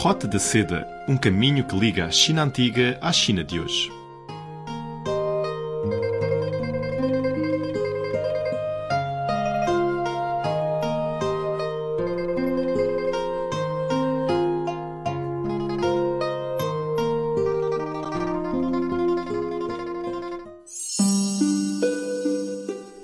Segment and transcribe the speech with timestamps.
[0.00, 3.90] Rota da Seda, um caminho que liga a China antiga à China de hoje.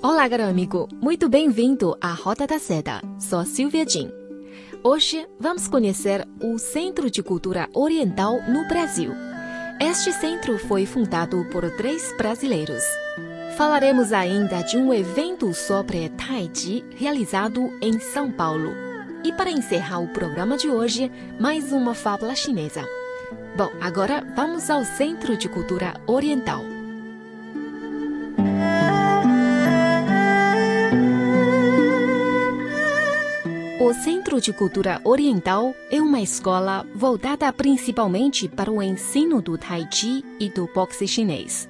[0.01, 0.87] Olá, caro amigo.
[1.01, 3.01] Muito bem-vindo à Rota da Seda.
[3.19, 4.24] Sou Silvia Jin.
[4.87, 9.11] Hoje vamos conhecer o Centro de Cultura Oriental no Brasil.
[9.81, 12.83] Este centro foi fundado por três brasileiros.
[13.57, 18.73] Falaremos ainda de um evento sobre Tai Chi realizado em São Paulo.
[19.23, 22.87] E para encerrar o programa de hoje, mais uma fábula chinesa.
[23.57, 26.74] Bom, agora vamos ao Centro de Cultura Oriental.
[33.85, 39.87] O Centro de Cultura Oriental é uma escola voltada principalmente para o ensino do Tai
[39.91, 41.69] Chi e do boxe chinês.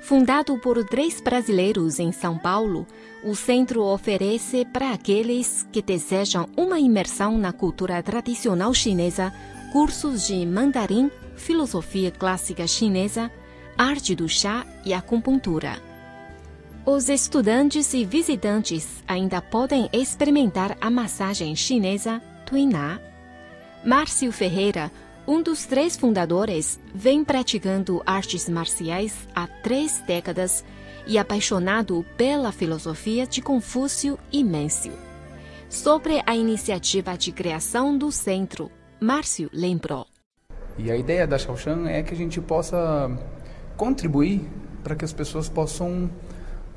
[0.00, 2.86] Fundado por três brasileiros em São Paulo,
[3.24, 9.34] o centro oferece para aqueles que desejam uma imersão na cultura tradicional chinesa
[9.72, 13.28] cursos de mandarim, filosofia clássica chinesa,
[13.76, 15.93] arte do chá e acupuntura.
[16.86, 23.00] Os estudantes e visitantes ainda podem experimentar a massagem chinesa Tuiná.
[23.82, 24.92] Márcio Ferreira,
[25.26, 30.62] um dos três fundadores, vem praticando artes marciais há três décadas
[31.06, 34.92] e apaixonado pela filosofia de Confúcio e Mêncio.
[35.70, 40.06] Sobre a iniciativa de criação do centro, Márcio lembrou.
[40.76, 43.10] E a ideia da Shaoshan é que a gente possa
[43.74, 44.46] contribuir
[44.82, 46.10] para que as pessoas possam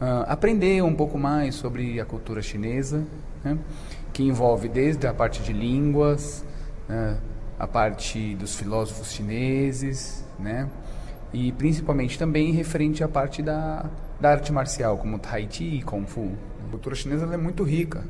[0.02, 3.06] uh, aprender um pouco mais sobre a cultura chinesa,
[3.44, 3.58] né?
[4.14, 6.46] que envolve desde a parte de línguas,
[6.90, 7.18] uh,
[7.60, 10.70] a parte dos filósofos chineses, né?
[11.34, 16.06] e principalmente também referente à parte da, da arte marcial, como Tai Chi e Kung
[16.06, 16.32] Fu.
[16.66, 18.04] A cultura chinesa é muito rica.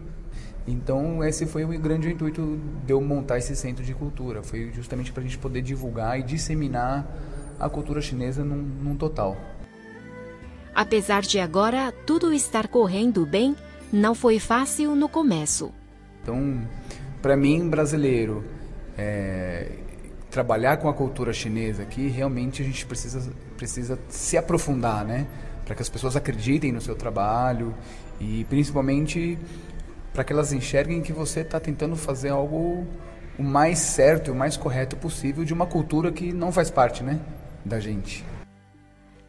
[0.67, 4.43] Então, esse foi o grande intuito de eu montar esse centro de cultura.
[4.43, 7.07] Foi justamente para a gente poder divulgar e disseminar
[7.57, 9.37] a cultura chinesa num, num total.
[10.77, 13.55] Apesar de agora tudo estar correndo bem,
[13.91, 15.73] não foi fácil no começo.
[16.21, 16.61] Então,
[17.19, 18.45] para mim, brasileiro,
[18.95, 19.71] é,
[20.29, 25.25] trabalhar com a cultura chinesa aqui, realmente a gente precisa, precisa se aprofundar, né?
[25.65, 27.73] Para que as pessoas acreditem no seu trabalho
[28.21, 29.35] e principalmente
[30.13, 32.85] para que elas enxerguem que você está tentando fazer algo
[33.35, 37.01] o mais certo e o mais correto possível de uma cultura que não faz parte,
[37.01, 37.19] né,
[37.65, 38.23] da gente.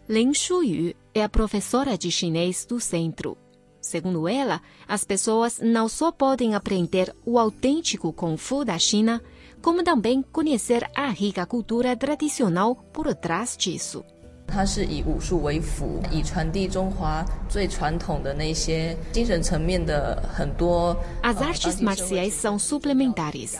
[0.06, 3.37] Lin Shuyu é a professora de chinês do centro.
[3.81, 9.21] Segundo ela, as pessoas não só podem aprender o autêntico Kung Fu da China,
[9.61, 14.03] como também conhecer a rica cultura tradicional por trás disso.
[14.45, 20.95] 它是以武术为辅，以传递中华最传统的那些精神层面的很多。
[21.23, 23.57] As artes marciais são suplementares.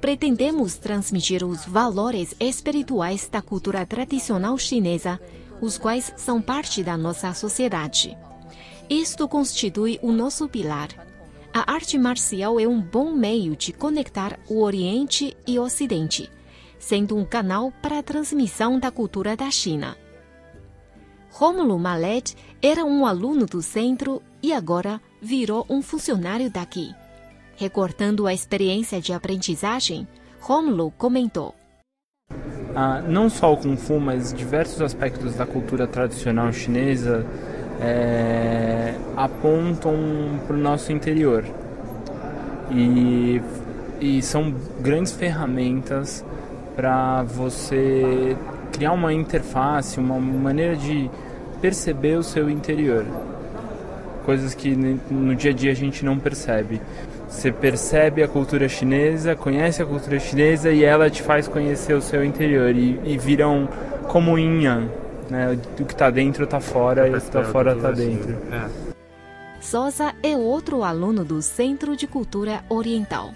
[0.00, 5.20] Pretendemos transmitir os valores espirituais da cultura tradicional chinesa,
[5.61, 8.17] os quais são parte da nossa sociedade.
[8.89, 10.89] Isto constitui o nosso pilar.
[11.53, 16.29] A arte marcial é um bom meio de conectar o Oriente e o Ocidente,
[16.79, 19.97] sendo um canal para a transmissão da cultura da China.
[21.31, 26.95] Rômulo Malet era um aluno do centro e agora virou um funcionário daqui.
[27.55, 30.07] Recortando a experiência de aprendizagem,
[30.39, 31.53] Rômulo comentou.
[32.79, 37.25] Ah, não só o Kung Fu, mas diversos aspectos da cultura tradicional chinesa
[37.81, 39.95] é, apontam
[40.45, 41.43] para o nosso interior.
[42.69, 43.41] E,
[43.99, 46.23] e são grandes ferramentas
[46.75, 48.37] para você
[48.71, 51.09] criar uma interface, uma maneira de
[51.59, 53.07] perceber o seu interior.
[54.23, 54.75] Coisas que
[55.09, 56.79] no dia a dia a gente não percebe.
[57.27, 62.01] Você percebe a cultura chinesa, conhece a cultura chinesa e ela te faz conhecer o
[62.01, 63.67] seu interior e, e viram
[64.07, 64.87] como yin
[65.29, 65.51] né?
[65.79, 68.31] O que está dentro está fora e o que está fora está dentro.
[68.51, 68.87] É.
[69.61, 73.33] Sosa é outro aluno do Centro de Cultura Oriental.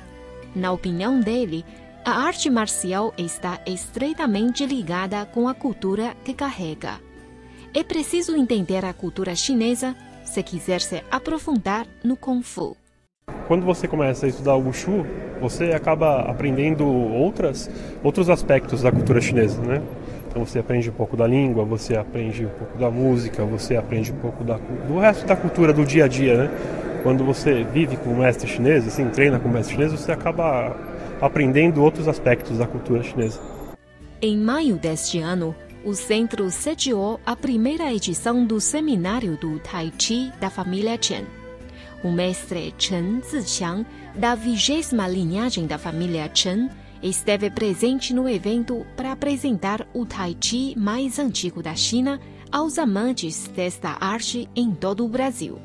[0.56, 1.66] Na opinião dele,
[2.06, 7.00] a arte marcial está estreitamente ligada com a cultura que carrega.
[7.74, 12.76] É preciso entender a cultura chinesa se quiser se aprofundar no Kung Fu.
[13.52, 15.06] Quando você começa a estudar o Wushu,
[15.42, 17.70] você acaba aprendendo outras,
[18.02, 19.82] outros aspectos da cultura chinesa, né?
[20.30, 24.10] Então você aprende um pouco da língua, você aprende um pouco da música, você aprende
[24.10, 24.58] um pouco da,
[24.88, 26.50] do resto da cultura do dia a dia, né?
[27.04, 30.74] Quando você vive com o mestre chinês, assim, treina com o mestre chinês, você acaba
[31.20, 33.38] aprendendo outros aspectos da cultura chinesa.
[34.22, 40.32] Em maio deste ano, o centro sediou a primeira edição do seminário do Tai Chi
[40.40, 41.41] da família Chen.
[42.04, 46.70] O mestre Chen Ziqiang, da vigésima linhagem da família Chen,
[47.02, 52.20] esteve presente no evento para apresentar o Tai Chi mais antigo da China
[52.52, 55.60] aos amantes desta arte em todo o Brasil.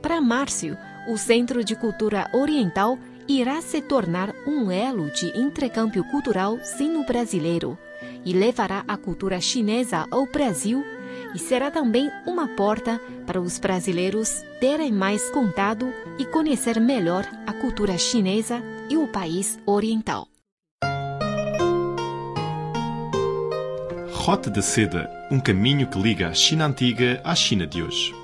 [0.00, 0.76] Para Márcio,
[1.08, 2.98] o Centro de Cultura Oriental
[3.28, 7.78] irá se tornar um elo de intercâmbio cultural sino-brasileiro
[8.24, 10.84] e levará a cultura chinesa ao Brasil
[11.34, 17.52] e será também uma porta para os brasileiros terem mais contato e conhecer melhor a
[17.52, 20.26] cultura chinesa e o país oriental.
[24.12, 28.19] Rota da Seda um caminho que liga a China antiga à China de hoje.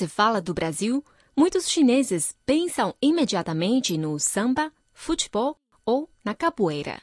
[0.00, 1.04] Se fala do Brasil,
[1.36, 7.02] muitos chineses pensam imediatamente no samba, futebol ou na capoeira.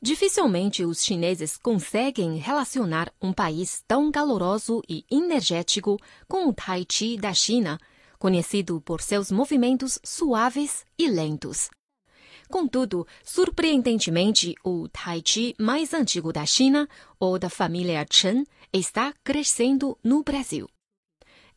[0.00, 5.98] Dificilmente os chineses conseguem relacionar um país tão caloroso e energético
[6.28, 7.76] com o Tai Chi da China,
[8.20, 11.68] conhecido por seus movimentos suaves e lentos.
[12.48, 16.88] Contudo, surpreendentemente, o Tai Chi mais antigo da China,
[17.18, 20.68] ou da família Chen, está crescendo no Brasil.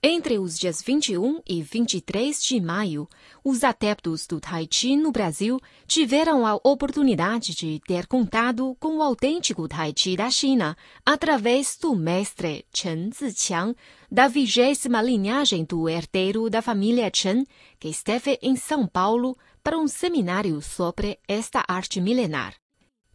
[0.04, 3.08] Entre os dias 21 e 23 de maio,
[3.44, 9.04] os adeptos do Tai Chi no Brasil tiveram a oportunidade de ter contato com o
[9.04, 10.76] autêntico Tai Chi da China
[11.06, 13.76] através do mestre Chen Ziqiang,
[14.12, 17.46] da vigésima linhagem do herdeiro da família Chen,
[17.80, 22.56] que esteve em São Paulo para um seminário sobre esta arte milenar.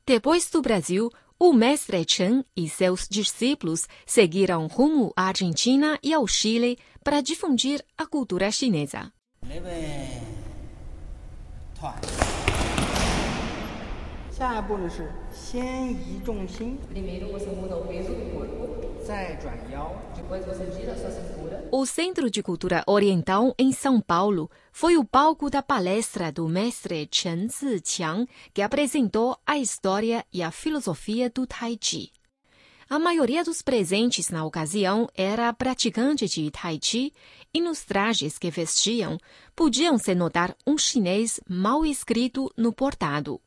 [0.07, 6.27] Depois do Brasil, o mestre Chen e seus discípulos seguiram rumo à Argentina e ao
[6.27, 9.13] Chile para difundir a cultura chinesa.
[16.89, 18.67] Primeiro você muda o peso do corpo,
[20.15, 21.67] depois você gira a sua cintura.
[21.73, 27.09] O Centro de Cultura Oriental em São Paulo foi o palco da palestra do mestre
[27.11, 32.13] Chen Ziqiang, que apresentou a história e a filosofia do Tai Chi.
[32.91, 37.11] A maioria dos presentes na ocasião era praticante de Tai Chi
[37.55, 39.17] e nos trajes que vestiam
[39.57, 43.41] podiam-se notar um chinês mal escrito no portado.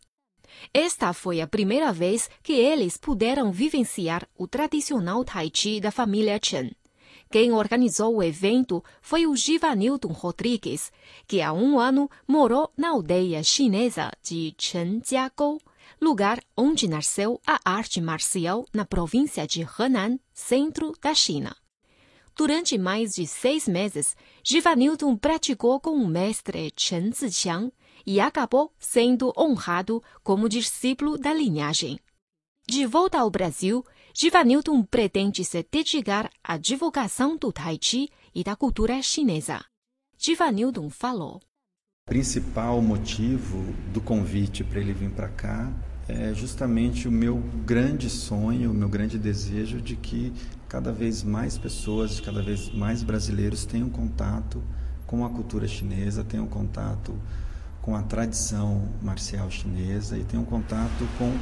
[0.74, 6.40] Esta foi a primeira vez que eles puderam vivenciar o tradicional Tai Chi da família
[6.42, 6.72] Chen.
[7.32, 10.92] Quem organizou o evento foi o Givanilton Rodrigues,
[11.28, 15.60] que há um ano morou na aldeia chinesa de Chenjiagou,
[16.02, 21.56] lugar onde nasceu a arte marcial na província de Henan, centro da China.
[22.36, 27.72] Durante mais de seis meses, Givanilton praticou com o mestre Chen Ziqiang
[28.06, 32.00] e acabou sendo honrado como discípulo da linhagem.
[32.68, 38.56] De volta ao Brasil, Givanilton pretende se dedicar à divulgação do Tai Chi e da
[38.56, 39.64] cultura chinesa.
[40.18, 41.38] Givanilton falou.
[41.38, 45.72] O principal motivo do convite para ele vir para cá
[46.08, 50.34] é justamente o meu grande sonho, o meu grande desejo de que
[50.68, 54.62] cada vez mais pessoas, cada vez mais brasileiros tenham contato
[55.06, 57.16] com a cultura chinesa, tenham contato
[57.90, 61.34] com a tradição marcial chinesa e tenham contato com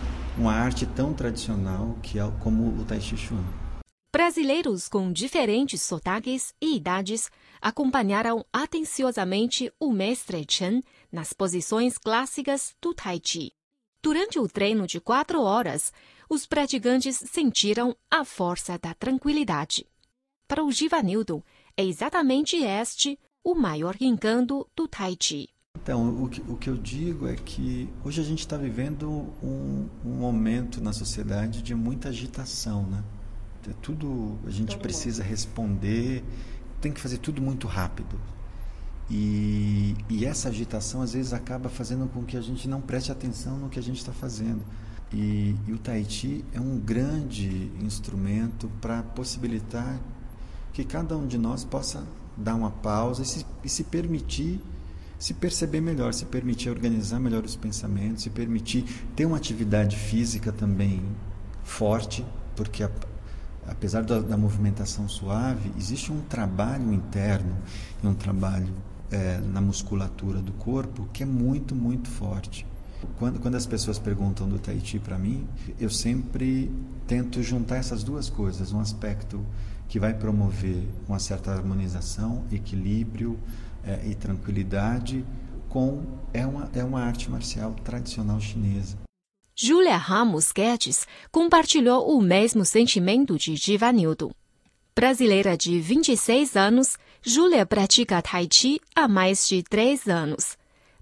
[0.42, 3.44] uma arte tão tradicional que é como o Tai Chi Chuan.
[4.14, 7.30] Brasileiros com diferentes sotaques e idades
[7.62, 13.52] acompanharam atenciosamente o mestre Chen nas posições clássicas do Tai Chi.
[14.02, 15.92] Durante o treino de quatro horas,
[16.30, 19.86] os praticantes sentiram a força da tranquilidade.
[20.48, 21.44] Para o Givanildo,
[21.76, 25.50] é exatamente este o maior encanto do Tai Chi.
[25.88, 29.10] Então, o que, o que eu digo é que hoje a gente está vivendo
[29.42, 33.02] um, um, momento na sociedade de muita agitação, né?
[33.70, 35.30] É tudo a gente Todo precisa mundo.
[35.32, 36.26] responder,
[36.82, 38.20] tem que fazer tudo muito rápido.
[39.10, 43.58] E, e, essa agitação às vezes acaba fazendo com que a gente não preste atenção
[43.58, 44.66] no que a gente está fazendo.
[45.14, 49.98] E, e, o Tahiti é um grande instrumento para possibilitar
[50.74, 54.62] que cada um de nós possa dar uma pausa e se, e se permitir
[55.20, 58.84] se perceber melhor, se permitir organizar melhor os pensamentos, se permitir
[59.16, 61.02] ter uma atividade física também
[61.64, 62.90] forte, porque a,
[63.68, 67.58] apesar da, da, movimentação suave, existe um trabalho interno
[68.04, 68.74] e um trabalho
[69.12, 72.66] é, na musculatura do corpo que é muito, muito forte.
[73.18, 75.48] Quando, quando as pessoas perguntam do Tai Chi para mim,
[75.80, 76.72] eu sempre
[77.06, 79.44] tento juntar essas duas coisas: um aspecto
[79.88, 83.38] que vai promover uma certa harmonização, equilíbrio
[83.88, 85.26] é, e tranquilidade,
[85.70, 86.04] com
[86.34, 88.98] é uma, é uma arte marcial tradicional chinesa.
[89.56, 94.32] Julia Ramos Guedes compartilhou o mesmo sentimento de Givanildo.
[94.96, 100.58] Brasileira de 26 anos, Julia pratica Tai Chi há mais de três anos.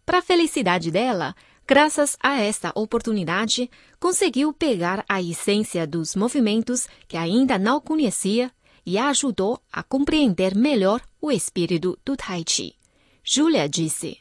[0.06, 1.36] Para a felicidade dela,
[1.68, 8.52] graças a esta oportunidade, conseguiu pegar a essência dos movimentos que ainda não conhecia
[8.86, 12.76] e ajudou a compreender melhor o espírito do Tai Chi.
[13.24, 14.20] Julia disse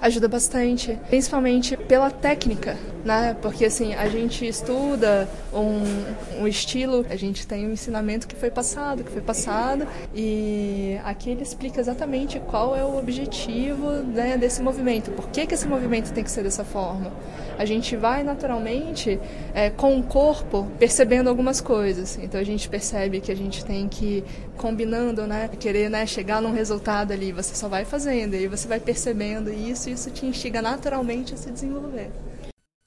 [0.00, 3.36] ajuda bastante, principalmente pela técnica, né?
[3.40, 8.50] Porque assim, a gente estuda um, um estilo, a gente tem um ensinamento que foi
[8.50, 14.62] passado, que foi passado, e aqui ele explica exatamente qual é o objetivo né, desse
[14.62, 17.12] movimento, por que, que esse movimento tem que ser dessa forma.
[17.56, 19.18] A gente vai naturalmente
[19.54, 23.88] é, com o corpo percebendo algumas coisas, então a gente percebe que a gente tem
[23.88, 24.24] que
[24.56, 25.48] combinando, né?
[25.58, 29.83] Querer né, chegar num resultado ali, você só vai fazendo, e você vai percebendo isso,
[29.86, 32.10] e isso te instiga naturalmente a se desenvolver.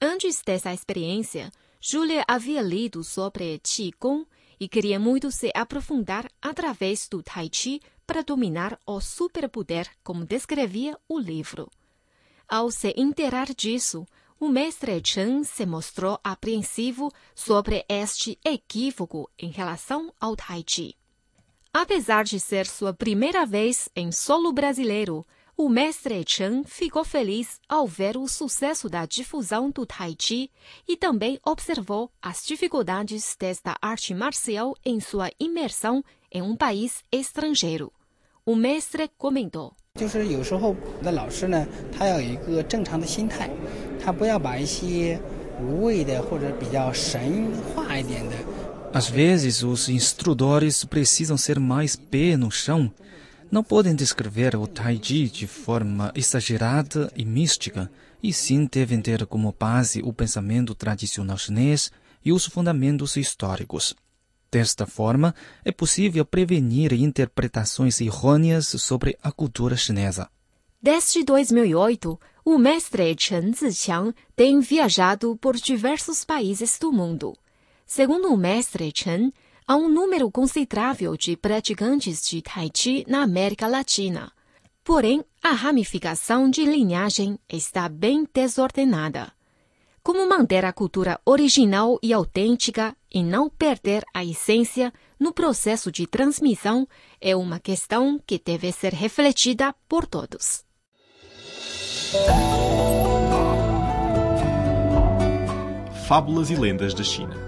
[0.02, 4.26] Antes dessa experiência, Julia havia lido sobre Qigong
[4.60, 10.98] e queria muito se aprofundar através do Tai Chi para dominar o superpoder, como descrevia
[11.08, 11.70] o livro.
[12.48, 14.08] Ao se inteirar disso,
[14.40, 20.96] o mestre Chen se mostrou apreensivo sobre este equívoco em relação ao Tai Chi.
[21.74, 25.26] Apesar de ser sua primeira vez em solo brasileiro,
[25.57, 30.51] o mestre Chen ficou feliz ao ver o sucesso da difusão do Tai Chi
[30.89, 37.93] e também observou as dificuldades desta arte marcial em sua imersão em um país estrangeiro.
[38.45, 39.75] O mestre comentou.
[39.95, 41.67] 就是有时候的老师呢，
[41.97, 43.51] 他要有一个正常的心态，
[44.03, 45.21] 他不要把一些
[45.61, 48.35] 无谓的或者比较神话一点的。
[48.95, 52.91] Às vezes os instrutores precisam ser mais pé no chão
[53.52, 59.56] não podem descrever o Taiji de forma exagerada e mística, e sim devem ter como
[59.58, 61.92] base o pensamento tradicional chinês
[62.24, 63.96] e os fundamentos históricos.
[64.52, 70.30] Desta forma, é possível prevenir interpretações errôneas sobre a cultura chinesa.
[70.82, 77.36] Desde 2008, o mestre Chen Ziqiang tem viajado por diversos países do mundo.
[77.86, 79.34] Segundo o mestre Chen,
[79.68, 84.32] há um número considerável de praticantes de Tai Chi na América Latina.
[84.84, 89.34] Porém, a ramificação de linhagem está bem desordenada.
[90.02, 96.08] Como manter a cultura original e autêntica e não perder a essência no processo de
[96.08, 96.88] transmissão
[97.20, 100.64] é uma questão que deve ser refletida por todos.
[106.08, 107.47] Fábulas e lendas da China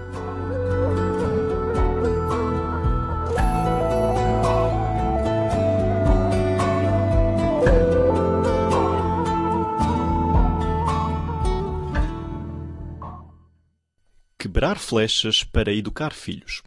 [14.60, 16.60] Quebrar flechas para educar filhos.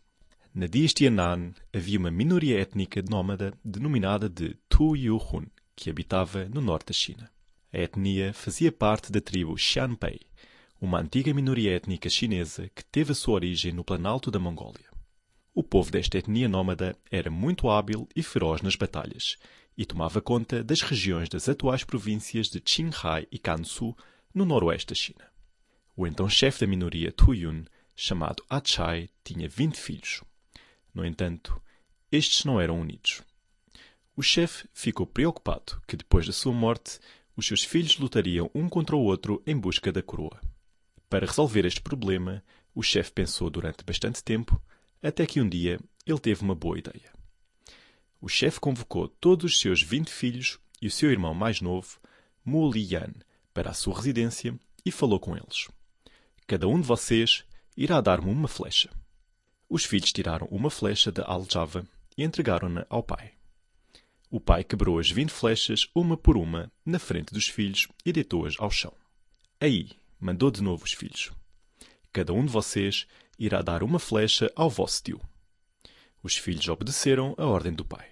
[0.51, 5.45] Na dinastia Nan havia uma minoria étnica nómada denominada de Tu Yuhun,
[5.75, 7.29] que habitava no norte da China.
[7.71, 10.21] A etnia fazia parte da tribo Xianpei,
[10.81, 14.89] uma antiga minoria étnica chinesa que teve a sua origem no planalto da Mongólia.
[15.53, 19.37] O povo desta etnia nómada era muito hábil e feroz nas batalhas
[19.77, 23.95] e tomava conta das regiões das atuais províncias de Qinghai e Gansu,
[24.33, 25.31] no noroeste da China.
[25.95, 30.23] O então chefe da minoria Tuyun chamado Achai, tinha 20 filhos.
[30.93, 31.61] No entanto,
[32.11, 33.21] estes não eram unidos.
[34.15, 36.99] O chefe ficou preocupado que depois da sua morte,
[37.35, 40.39] os seus filhos lutariam um contra o outro em busca da coroa.
[41.09, 42.43] Para resolver este problema,
[42.75, 44.61] o chefe pensou durante bastante tempo,
[45.01, 47.11] até que um dia ele teve uma boa ideia.
[48.21, 51.99] O chefe convocou todos os seus 20 filhos e o seu irmão mais novo,
[52.45, 53.13] Mu Liyan,
[53.53, 55.67] para a sua residência e falou com eles.
[56.45, 57.43] Cada um de vocês
[57.75, 58.89] irá dar-me uma flecha.
[59.69, 61.85] Os filhos tiraram uma flecha da aljava
[62.17, 63.33] e entregaram-na ao pai.
[64.29, 68.55] O pai quebrou as vinte flechas, uma por uma, na frente dos filhos e deitou-as
[68.59, 68.93] ao chão.
[69.59, 71.31] Aí, mandou de novo os filhos.
[72.11, 75.21] Cada um de vocês irá dar uma flecha ao vosso tio.
[76.21, 78.07] Os filhos obedeceram à ordem do pai.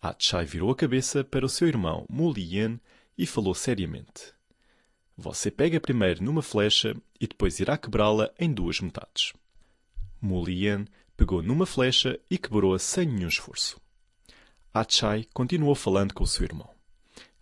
[0.00, 2.80] Achai virou a cabeça para o seu irmão Mulien
[3.16, 4.35] e falou seriamente.
[5.18, 9.32] Você pega primeiro numa flecha e depois irá quebrá-la em duas metades.
[10.20, 10.84] Mulian
[11.16, 13.80] pegou numa flecha e quebrou-a sem nenhum esforço.
[14.74, 16.68] Achai continuou falando com o seu irmão.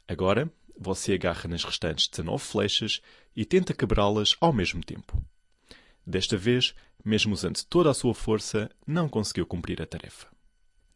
[0.06, 3.00] Agora, você agarra nas restantes 19 flechas
[3.34, 5.20] e tenta quebrá-las ao mesmo tempo.
[6.06, 10.28] Desta vez, mesmo usando toda a sua força, não conseguiu cumprir a tarefa.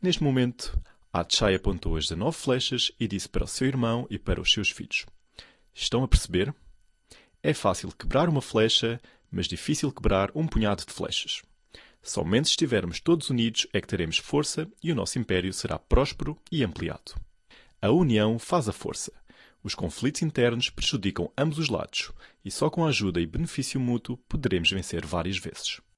[0.00, 0.78] Neste momento,
[1.12, 4.70] Achai apontou as 19 flechas e disse para o seu irmão e para os seus
[4.70, 5.06] filhos:
[5.74, 6.54] Estão a perceber?
[7.48, 9.00] É fácil quebrar uma flecha,
[9.30, 11.40] mas difícil quebrar um punhado de flechas.
[12.02, 16.36] Somente se estivermos todos unidos é que teremos força e o nosso império será próspero
[16.52, 17.14] e ampliado.
[17.80, 19.14] A união faz a força.
[19.64, 22.12] Os conflitos internos prejudicam ambos os lados
[22.44, 25.80] e só com a ajuda e benefício mútuo poderemos vencer várias vezes.